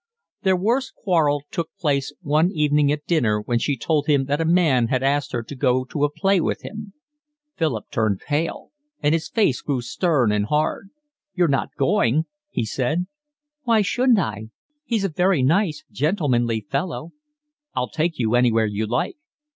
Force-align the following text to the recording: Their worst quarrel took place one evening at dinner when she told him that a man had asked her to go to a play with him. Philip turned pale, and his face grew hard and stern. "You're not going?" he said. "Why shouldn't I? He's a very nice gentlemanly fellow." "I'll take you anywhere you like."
Their 0.41 0.55
worst 0.55 0.95
quarrel 0.95 1.43
took 1.51 1.69
place 1.77 2.11
one 2.23 2.49
evening 2.49 2.91
at 2.91 3.05
dinner 3.05 3.39
when 3.39 3.59
she 3.59 3.77
told 3.77 4.07
him 4.07 4.25
that 4.25 4.41
a 4.41 4.45
man 4.45 4.87
had 4.87 5.03
asked 5.03 5.31
her 5.31 5.43
to 5.43 5.55
go 5.55 5.85
to 5.85 6.03
a 6.03 6.09
play 6.11 6.41
with 6.41 6.63
him. 6.63 6.93
Philip 7.55 7.85
turned 7.91 8.19
pale, 8.25 8.71
and 9.03 9.13
his 9.13 9.29
face 9.29 9.61
grew 9.61 9.75
hard 9.99 10.31
and 10.31 10.47
stern. 10.47 10.89
"You're 11.35 11.47
not 11.47 11.75
going?" 11.77 12.25
he 12.49 12.65
said. 12.65 13.05
"Why 13.61 13.83
shouldn't 13.83 14.17
I? 14.17 14.47
He's 14.85 15.03
a 15.03 15.07
very 15.09 15.43
nice 15.43 15.83
gentlemanly 15.91 16.61
fellow." 16.67 17.11
"I'll 17.75 17.87
take 17.89 18.17
you 18.17 18.33
anywhere 18.33 18.65
you 18.65 18.87
like." 18.87 19.17